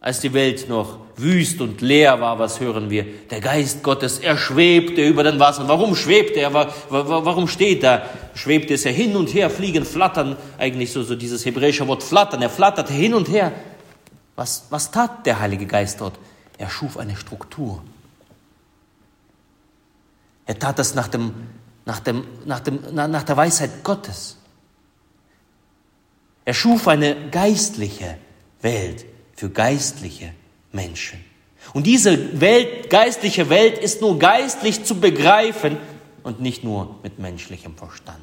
als 0.00 0.20
die 0.20 0.32
Welt 0.32 0.68
noch 0.68 0.98
wüst 1.16 1.60
und 1.60 1.80
leer 1.80 2.20
war, 2.20 2.38
was 2.38 2.60
hören 2.60 2.88
wir? 2.88 3.04
Der 3.30 3.40
Geist 3.40 3.82
Gottes, 3.82 4.20
er 4.20 4.36
schwebte 4.38 5.04
über 5.04 5.24
den 5.24 5.40
Wassern. 5.40 5.66
Warum 5.66 5.96
schwebt 5.96 6.36
er? 6.36 6.54
Warum 6.54 7.48
steht 7.48 7.82
er? 7.82 8.08
Schwebt 8.34 8.70
es 8.70 8.84
ja 8.84 8.92
hin 8.92 9.16
und 9.16 9.34
her, 9.34 9.50
fliegen, 9.50 9.84
flattern, 9.84 10.36
eigentlich 10.56 10.92
so, 10.92 11.02
so 11.02 11.16
dieses 11.16 11.44
hebräische 11.44 11.86
Wort 11.88 12.04
flattern. 12.04 12.42
Er 12.42 12.50
flatterte 12.50 12.92
hin 12.92 13.12
und 13.12 13.28
her. 13.28 13.52
Was, 14.36 14.66
was 14.70 14.92
tat 14.92 15.26
der 15.26 15.40
Heilige 15.40 15.66
Geist 15.66 16.00
dort? 16.00 16.14
Er 16.58 16.70
schuf 16.70 16.96
eine 16.96 17.16
Struktur. 17.16 17.82
Er 20.46 20.58
tat 20.58 20.78
das 20.78 20.94
nach, 20.94 21.08
dem, 21.08 21.34
nach, 21.84 21.98
dem, 21.98 22.24
nach, 22.44 22.60
dem, 22.60 22.78
nach 22.94 23.24
der 23.24 23.36
Weisheit 23.36 23.82
Gottes. 23.82 24.36
Er 26.44 26.54
schuf 26.54 26.86
eine 26.86 27.30
geistliche 27.30 28.16
Welt 28.62 29.04
für 29.38 29.50
geistliche 29.50 30.32
Menschen. 30.72 31.24
Und 31.72 31.86
diese 31.86 32.40
Welt, 32.40 32.90
geistliche 32.90 33.48
Welt 33.48 33.78
ist 33.78 34.00
nur 34.00 34.18
geistlich 34.18 34.82
zu 34.82 34.96
begreifen 34.96 35.76
und 36.24 36.40
nicht 36.40 36.64
nur 36.64 36.96
mit 37.04 37.20
menschlichem 37.20 37.76
Verstand. 37.76 38.18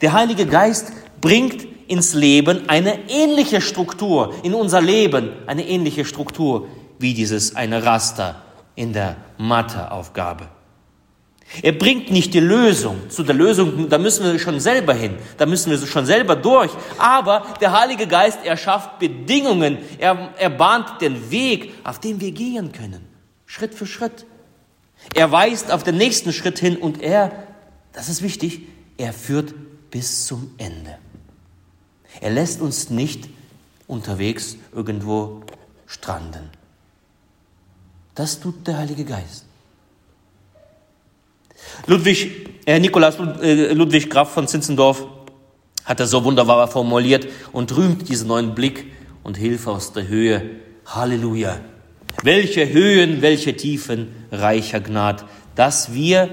Der 0.00 0.12
Heilige 0.12 0.46
Geist 0.46 0.92
bringt 1.20 1.66
ins 1.88 2.14
Leben 2.14 2.68
eine 2.68 3.10
ähnliche 3.10 3.60
Struktur, 3.60 4.32
in 4.44 4.54
unser 4.54 4.80
Leben 4.80 5.32
eine 5.48 5.66
ähnliche 5.66 6.04
Struktur 6.04 6.68
wie 7.00 7.12
dieses 7.12 7.56
eine 7.56 7.84
Raster 7.84 8.42
in 8.76 8.92
der 8.92 9.16
Matheaufgabe. 9.38 10.46
Er 11.62 11.72
bringt 11.72 12.10
nicht 12.10 12.32
die 12.34 12.40
Lösung. 12.40 13.10
Zu 13.10 13.22
der 13.22 13.34
Lösung, 13.34 13.88
da 13.88 13.98
müssen 13.98 14.24
wir 14.24 14.38
schon 14.38 14.58
selber 14.58 14.94
hin. 14.94 15.16
Da 15.36 15.44
müssen 15.44 15.70
wir 15.70 15.86
schon 15.86 16.06
selber 16.06 16.36
durch. 16.36 16.70
Aber 16.98 17.46
der 17.60 17.78
Heilige 17.78 18.06
Geist, 18.06 18.38
er 18.44 18.56
schafft 18.56 18.98
Bedingungen. 18.98 19.78
Er, 19.98 20.30
er 20.38 20.50
bahnt 20.50 21.00
den 21.00 21.30
Weg, 21.30 21.74
auf 21.84 22.00
dem 22.00 22.20
wir 22.20 22.32
gehen 22.32 22.72
können. 22.72 23.06
Schritt 23.46 23.74
für 23.74 23.86
Schritt. 23.86 24.24
Er 25.14 25.30
weist 25.30 25.70
auf 25.70 25.82
den 25.82 25.96
nächsten 25.96 26.32
Schritt 26.32 26.58
hin 26.58 26.76
und 26.76 27.02
er, 27.02 27.32
das 27.92 28.08
ist 28.08 28.22
wichtig, 28.22 28.62
er 28.96 29.12
führt 29.12 29.52
bis 29.90 30.26
zum 30.26 30.54
Ende. 30.58 30.96
Er 32.20 32.30
lässt 32.30 32.60
uns 32.60 32.88
nicht 32.88 33.28
unterwegs 33.86 34.56
irgendwo 34.72 35.42
stranden. 35.86 36.50
Das 38.14 38.40
tut 38.40 38.66
der 38.66 38.78
Heilige 38.78 39.04
Geist. 39.04 39.44
Ludwig, 41.86 42.48
äh, 42.66 42.78
Nikolaus 42.78 43.16
äh, 43.40 43.72
Ludwig 43.72 44.08
Graf 44.10 44.32
von 44.32 44.46
Zinzendorf 44.48 45.06
hat 45.84 46.00
er 46.00 46.06
so 46.06 46.22
wunderbar 46.24 46.68
formuliert 46.68 47.26
und 47.52 47.76
rühmt 47.76 48.08
diesen 48.08 48.28
neuen 48.28 48.54
Blick 48.54 48.92
und 49.22 49.36
Hilfe 49.36 49.70
aus 49.70 49.92
der 49.92 50.08
Höhe. 50.08 50.42
Halleluja. 50.86 51.60
Welche 52.22 52.68
Höhen, 52.72 53.22
welche 53.22 53.56
Tiefen 53.56 54.08
reicher 54.30 54.80
Gnad, 54.80 55.24
dass 55.54 55.92
wir 55.92 56.28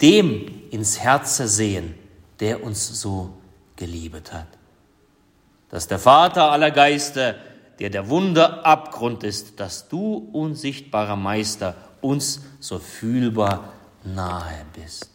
dem 0.00 0.46
ins 0.70 0.98
Herze 0.98 1.46
sehen, 1.48 1.94
der 2.40 2.62
uns 2.62 3.00
so 3.00 3.30
geliebet 3.76 4.32
hat. 4.32 4.46
Dass 5.70 5.86
der 5.86 5.98
Vater 5.98 6.50
aller 6.50 6.70
Geister 6.70 7.36
der 7.80 7.88
der 7.88 8.10
Wunder 8.10 8.66
Abgrund 8.66 9.24
ist, 9.24 9.58
dass 9.58 9.88
du, 9.88 10.28
unsichtbarer 10.32 11.16
Meister, 11.16 11.74
uns 12.02 12.42
so 12.60 12.78
fühlbar 12.78 13.72
nahe 14.04 14.64
bist. 14.74 15.10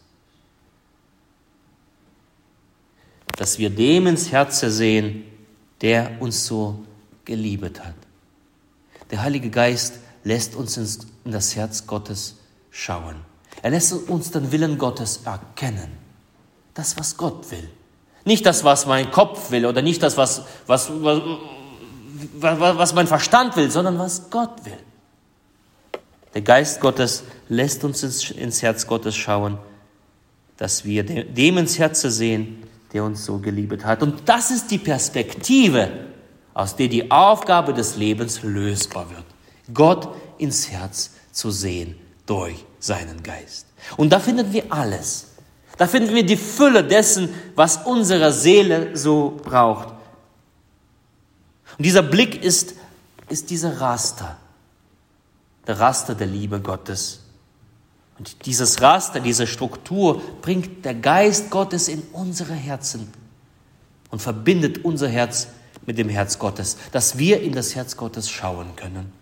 dass 3.36 3.58
wir 3.58 3.70
dem 3.70 4.06
ins 4.06 4.32
Herz 4.32 4.60
sehen, 4.60 5.24
der 5.82 6.20
uns 6.20 6.46
so 6.46 6.84
geliebet 7.24 7.84
hat. 7.84 7.94
Der 9.10 9.22
Heilige 9.22 9.50
Geist 9.50 10.00
lässt 10.24 10.56
uns 10.56 10.76
in 11.24 11.32
das 11.32 11.54
Herz 11.54 11.86
Gottes 11.86 12.36
schauen. 12.70 13.16
Er 13.62 13.70
lässt 13.70 13.92
uns 13.92 14.30
den 14.30 14.50
Willen 14.50 14.78
Gottes 14.78 15.20
erkennen. 15.24 15.98
Das, 16.74 16.98
was 16.98 17.16
Gott 17.16 17.50
will. 17.50 17.68
Nicht 18.24 18.44
das, 18.44 18.64
was 18.64 18.86
mein 18.86 19.10
Kopf 19.10 19.50
will 19.50 19.66
oder 19.66 19.82
nicht 19.82 20.02
das, 20.02 20.16
was, 20.16 20.42
was, 20.66 20.90
was, 20.90 21.20
was 22.40 22.94
mein 22.94 23.06
Verstand 23.06 23.56
will, 23.56 23.70
sondern 23.70 23.98
was 23.98 24.30
Gott 24.30 24.64
will. 24.64 24.78
Der 26.34 26.42
Geist 26.42 26.80
Gottes 26.80 27.22
lässt 27.48 27.84
uns 27.84 28.02
ins, 28.30 28.62
Herz 28.62 28.86
Gottes 28.86 29.14
schauen, 29.14 29.58
dass 30.56 30.84
wir 30.84 31.04
dem 31.04 31.58
ins 31.58 31.78
Herz 31.78 32.02
sehen, 32.02 32.62
der 32.92 33.04
uns 33.04 33.24
so 33.24 33.38
geliebt 33.38 33.84
hat. 33.84 34.02
Und 34.02 34.28
das 34.28 34.50
ist 34.50 34.70
die 34.70 34.78
Perspektive, 34.78 35.90
aus 36.54 36.76
der 36.76 36.88
die 36.88 37.10
Aufgabe 37.10 37.74
des 37.74 37.96
Lebens 37.96 38.42
lösbar 38.42 39.10
wird. 39.10 39.24
Gott 39.74 40.08
ins 40.38 40.70
Herz 40.70 41.10
zu 41.32 41.50
sehen 41.50 41.96
durch 42.24 42.64
seinen 42.78 43.22
Geist. 43.22 43.66
Und 43.96 44.10
da 44.10 44.20
finden 44.20 44.52
wir 44.52 44.64
alles. 44.70 45.28
Da 45.76 45.86
finden 45.86 46.14
wir 46.14 46.24
die 46.24 46.36
Fülle 46.36 46.82
dessen, 46.82 47.28
was 47.54 47.78
unsere 47.84 48.32
Seele 48.32 48.96
so 48.96 49.38
braucht. 49.42 49.88
Und 51.76 51.84
dieser 51.84 52.02
Blick 52.02 52.42
ist, 52.42 52.74
ist 53.28 53.50
dieser 53.50 53.80
Raster, 53.80 54.38
der 55.66 55.78
Raster 55.78 56.14
der 56.14 56.26
Liebe 56.26 56.60
Gottes. 56.60 57.20
Und 58.18 58.46
dieses 58.46 58.80
Raster, 58.80 59.20
diese 59.20 59.46
Struktur 59.46 60.22
bringt 60.40 60.84
der 60.84 60.94
Geist 60.94 61.50
Gottes 61.50 61.88
in 61.88 62.02
unsere 62.12 62.54
Herzen 62.54 63.12
und 64.10 64.22
verbindet 64.22 64.84
unser 64.84 65.08
Herz 65.08 65.48
mit 65.84 65.98
dem 65.98 66.08
Herz 66.08 66.38
Gottes, 66.38 66.76
dass 66.92 67.18
wir 67.18 67.42
in 67.42 67.52
das 67.52 67.74
Herz 67.74 67.96
Gottes 67.96 68.30
schauen 68.30 68.74
können. 68.76 69.12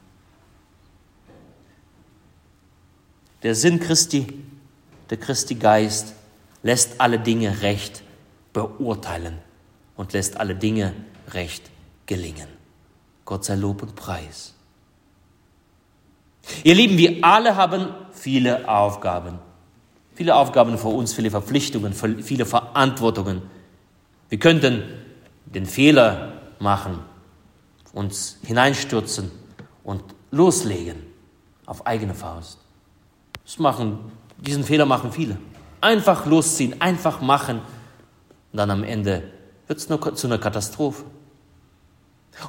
Der 3.43 3.55
Sinn 3.55 3.81
Christi, 3.81 4.43
der 5.11 5.19
Christi 5.19 5.57
Geist 5.57 6.15
lässt 6.63 7.01
alle 7.01 7.19
Dinge 7.19 7.61
recht 7.63 8.03
beurteilen 8.53 9.39
und 9.97 10.13
lässt 10.13 10.39
alle 10.39 10.55
Dinge 10.55 10.95
recht 11.33 11.71
gelingen. 12.07 12.49
Gott 13.25 13.45
sei 13.45 13.57
Lob 13.57 13.83
und 13.83 13.97
Preis. 13.97 14.55
Ihr 16.63 16.75
Lieben, 16.75 16.97
wir 16.97 17.19
alle 17.23 17.57
haben 17.57 17.89
viele 18.25 18.67
Aufgaben. 18.67 19.39
Viele 20.15 20.35
Aufgaben 20.35 20.79
vor 20.79 20.95
uns, 20.95 21.13
viele 21.13 21.31
Verpflichtungen, 21.31 21.93
viele 21.93 22.47
Verantwortungen. 22.47 23.43
Wir 24.31 24.39
könnten 24.39 24.83
den 25.45 25.67
Fehler 25.67 26.33
machen, 26.59 27.01
uns 27.93 28.39
hineinstürzen 28.43 29.31
und 29.83 30.03
loslegen 30.31 31.03
auf 31.67 31.87
eigene 31.87 32.15
Faust. 32.15 32.61
Das 33.45 33.59
machen, 33.59 33.99
diesen 34.39 34.65
Fehler 34.65 34.87
machen 34.87 35.13
viele. 35.13 35.37
Einfach 35.83 36.25
losziehen, 36.25 36.81
einfach 36.81 37.21
machen. 37.21 37.59
Und 37.59 38.57
dann 38.57 38.71
am 38.71 38.85
Ende 38.85 39.25
wird 39.67 39.79
es 39.79 39.91
nur 39.91 40.15
zu 40.15 40.29
einer 40.29 40.39
Katastrophe. 40.39 41.05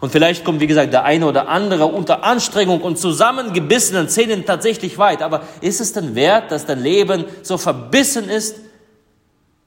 Und 0.01 0.11
vielleicht 0.11 0.43
kommt, 0.43 0.59
wie 0.59 0.67
gesagt, 0.67 0.93
der 0.93 1.03
eine 1.03 1.25
oder 1.25 1.47
andere 1.47 1.85
unter 1.85 2.23
Anstrengung 2.23 2.81
und 2.81 2.97
zusammengebissenen 2.97 4.09
Zähnen 4.09 4.45
tatsächlich 4.45 4.97
weit. 4.97 5.21
Aber 5.21 5.43
ist 5.61 5.79
es 5.79 5.93
denn 5.93 6.15
wert, 6.15 6.51
dass 6.51 6.65
dein 6.65 6.81
Leben 6.81 7.25
so 7.43 7.57
verbissen 7.57 8.29
ist, 8.29 8.57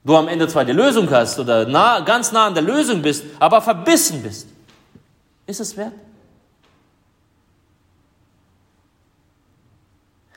du 0.04 0.16
am 0.16 0.28
Ende 0.28 0.48
zwar 0.48 0.64
die 0.64 0.72
Lösung 0.72 1.10
hast 1.10 1.38
oder 1.38 1.66
nah, 1.66 2.00
ganz 2.00 2.32
nah 2.32 2.46
an 2.46 2.54
der 2.54 2.62
Lösung 2.62 3.02
bist, 3.02 3.24
aber 3.38 3.62
verbissen 3.62 4.22
bist? 4.22 4.48
Ist 5.46 5.60
es 5.60 5.76
wert? 5.76 5.92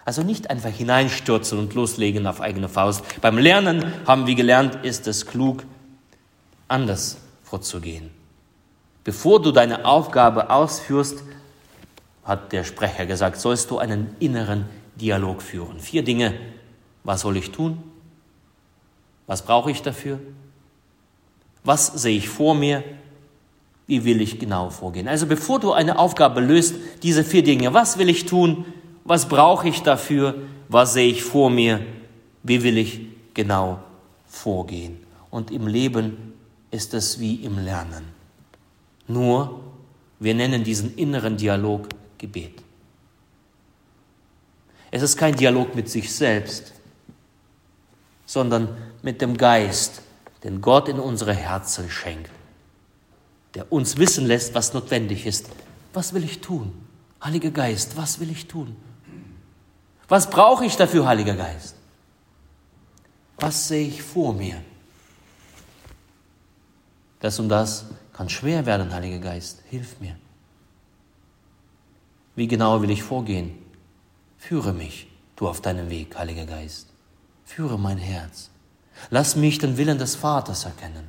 Also 0.03 0.23
nicht 0.23 0.49
einfach 0.49 0.69
hineinstürzen 0.71 1.59
und 1.59 1.73
loslegen 1.73 2.25
auf 2.27 2.41
eigene 2.41 2.69
Faust. 2.69 3.03
Beim 3.21 3.37
Lernen 3.37 3.93
haben 4.07 4.25
wir 4.25 4.35
gelernt, 4.35 4.79
ist 4.83 5.07
es 5.07 5.25
klug, 5.25 5.63
anders 6.67 7.17
vorzugehen. 7.43 8.20
Bevor 9.03 9.41
du 9.41 9.51
deine 9.51 9.85
Aufgabe 9.85 10.49
ausführst, 10.49 11.23
hat 12.23 12.51
der 12.51 12.63
Sprecher 12.63 13.05
gesagt, 13.05 13.37
sollst 13.37 13.71
du 13.71 13.79
einen 13.79 14.15
inneren 14.19 14.65
Dialog 14.95 15.41
führen. 15.41 15.79
Vier 15.79 16.03
Dinge. 16.03 16.33
Was 17.03 17.21
soll 17.21 17.37
ich 17.37 17.51
tun? 17.51 17.81
Was 19.25 19.41
brauche 19.41 19.71
ich 19.71 19.81
dafür? 19.81 20.19
Was 21.63 21.87
sehe 21.87 22.17
ich 22.17 22.29
vor 22.29 22.53
mir? 22.53 22.83
Wie 23.87 24.05
will 24.05 24.21
ich 24.21 24.39
genau 24.39 24.69
vorgehen? 24.69 25.07
Also 25.07 25.25
bevor 25.25 25.59
du 25.59 25.73
eine 25.73 25.97
Aufgabe 25.97 26.39
löst, 26.39 26.75
diese 27.01 27.23
vier 27.23 27.43
Dinge. 27.43 27.73
Was 27.73 27.97
will 27.97 28.09
ich 28.09 28.25
tun? 28.25 28.65
Was 29.03 29.27
brauche 29.27 29.67
ich 29.67 29.81
dafür? 29.81 30.35
Was 30.69 30.93
sehe 30.93 31.09
ich 31.09 31.23
vor 31.23 31.49
mir? 31.49 31.81
Wie 32.43 32.63
will 32.63 32.77
ich 32.77 33.01
genau 33.33 33.79
vorgehen? 34.27 34.99
Und 35.29 35.49
im 35.49 35.67
Leben 35.67 36.33
ist 36.69 36.93
es 36.93 37.19
wie 37.19 37.35
im 37.35 37.57
Lernen. 37.57 38.20
Nur, 39.11 39.61
wir 40.19 40.33
nennen 40.33 40.63
diesen 40.63 40.95
inneren 40.95 41.37
Dialog 41.37 41.87
Gebet. 42.17 42.61
Es 44.91 45.01
ist 45.01 45.17
kein 45.17 45.35
Dialog 45.35 45.73
mit 45.73 45.89
sich 45.89 46.13
selbst, 46.13 46.73
sondern 48.25 48.77
mit 49.01 49.21
dem 49.21 49.37
Geist, 49.37 50.01
den 50.43 50.61
Gott 50.61 50.87
in 50.89 50.99
unsere 50.99 51.33
Herzen 51.33 51.89
schenkt, 51.89 52.29
der 53.55 53.71
uns 53.71 53.97
wissen 53.97 54.25
lässt, 54.25 54.53
was 54.53 54.73
notwendig 54.73 55.25
ist. 55.25 55.49
Was 55.93 56.13
will 56.13 56.23
ich 56.23 56.41
tun? 56.41 56.73
Heiliger 57.23 57.51
Geist, 57.51 57.97
was 57.97 58.19
will 58.19 58.31
ich 58.31 58.47
tun? 58.47 58.75
Was 60.07 60.29
brauche 60.29 60.65
ich 60.65 60.75
dafür, 60.75 61.07
Heiliger 61.07 61.35
Geist? 61.35 61.75
Was 63.37 63.67
sehe 63.67 63.87
ich 63.87 64.01
vor 64.01 64.33
mir? 64.33 64.61
Das 67.19 67.39
und 67.39 67.49
das 67.49 67.85
kann 68.13 68.29
schwer 68.29 68.65
werden, 68.65 68.93
Heiliger 68.93 69.19
Geist. 69.19 69.61
Hilf 69.69 69.99
mir. 69.99 70.15
Wie 72.35 72.47
genau 72.47 72.81
will 72.81 72.89
ich 72.89 73.03
vorgehen? 73.03 73.57
Führe 74.37 74.73
mich, 74.73 75.07
du 75.35 75.47
auf 75.47 75.61
deinem 75.61 75.89
Weg, 75.89 76.17
Heiliger 76.17 76.45
Geist. 76.45 76.87
Führe 77.45 77.77
mein 77.77 77.97
Herz. 77.97 78.49
Lass 79.09 79.35
mich 79.35 79.57
den 79.57 79.77
Willen 79.77 79.97
des 79.97 80.15
Vaters 80.15 80.65
erkennen. 80.65 81.07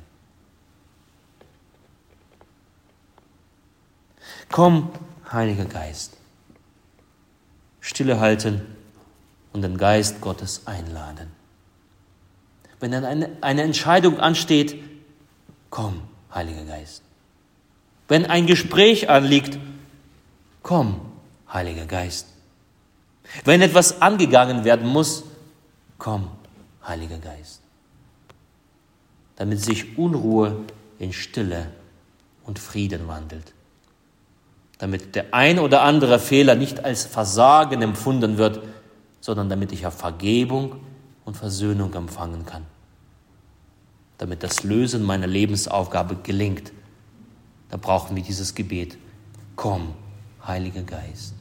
Komm, 4.51 4.91
Heiliger 5.31 5.65
Geist. 5.65 6.17
Stille 7.79 8.19
halten 8.19 8.61
und 9.51 9.61
den 9.61 9.77
Geist 9.77 10.21
Gottes 10.21 10.67
einladen. 10.67 11.31
Wenn 12.79 12.91
dann 12.91 13.05
eine, 13.05 13.29
eine 13.41 13.63
Entscheidung 13.63 14.19
ansteht, 14.19 14.81
komm, 15.69 16.01
Heiliger 16.33 16.63
Geist. 16.63 17.03
Wenn 18.07 18.25
ein 18.25 18.47
Gespräch 18.47 19.09
anliegt, 19.09 19.57
komm, 20.61 20.99
Heiliger 21.51 21.85
Geist. 21.85 22.27
Wenn 23.45 23.61
etwas 23.61 24.01
angegangen 24.01 24.65
werden 24.65 24.87
muss, 24.87 25.23
komm, 25.97 26.29
Heiliger 26.85 27.17
Geist. 27.17 27.61
Damit 29.35 29.61
sich 29.61 29.97
Unruhe 29.97 30.57
in 30.99 31.13
Stille 31.13 31.67
und 32.43 32.59
Frieden 32.59 33.07
wandelt. 33.07 33.53
Damit 34.79 35.15
der 35.15 35.33
ein 35.33 35.59
oder 35.59 35.83
andere 35.83 36.19
Fehler 36.19 36.55
nicht 36.55 36.83
als 36.83 37.05
Versagen 37.05 37.81
empfunden 37.81 38.37
wird, 38.37 38.61
sondern 39.21 39.49
damit 39.49 39.71
ich 39.71 39.85
auf 39.85 39.93
Vergebung 39.93 40.81
und 41.23 41.37
Versöhnung 41.37 41.93
empfangen 41.93 42.45
kann 42.45 42.65
damit 44.23 44.41
das 44.41 44.63
Lösen 44.63 45.03
meiner 45.03 45.27
Lebensaufgabe 45.27 46.15
gelingt, 46.23 46.71
da 47.69 47.75
brauchen 47.75 48.15
wir 48.15 48.23
dieses 48.23 48.55
Gebet. 48.55 48.97
Komm, 49.57 49.95
Heiliger 50.47 50.83
Geist. 50.83 51.33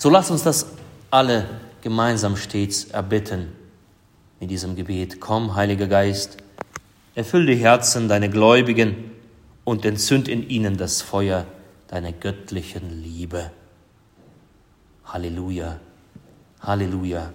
So 0.00 0.10
lass 0.10 0.32
uns 0.32 0.42
das 0.42 0.66
alle 1.12 1.48
gemeinsam 1.80 2.36
stets 2.36 2.86
erbitten 2.86 3.52
in 4.40 4.48
diesem 4.48 4.74
Gebet. 4.74 5.20
Komm, 5.20 5.54
Heiliger 5.54 5.86
Geist, 5.86 6.38
erfüll 7.14 7.46
die 7.46 7.54
Herzen 7.54 8.08
deiner 8.08 8.26
Gläubigen 8.26 9.12
und 9.62 9.84
entzünd 9.84 10.26
in 10.26 10.48
ihnen 10.48 10.76
das 10.76 11.02
Feuer 11.02 11.46
deiner 11.86 12.10
göttlichen 12.10 13.00
Liebe. 13.00 13.52
Halleluja, 15.04 15.78
Halleluja, 16.62 17.32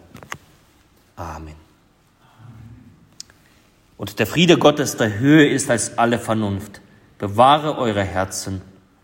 Amen. 1.15 1.68
Und 4.00 4.18
der 4.18 4.28
Friede 4.28 4.58
Gottes, 4.58 4.96
der 4.96 5.20
Höhe 5.20 5.50
ist 5.50 5.70
als 5.70 5.98
alle 5.98 6.20
Vernunft, 6.20 6.80
bewahre 7.18 7.78
eure 7.78 8.02
Herzen 8.02 8.62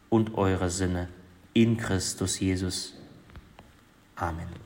und 0.08 0.36
eure 0.36 0.70
Sinne 0.70 1.10
in 1.52 1.76
Christus 1.76 2.40
Jesus. 2.40 2.94
Amen. 4.16 4.65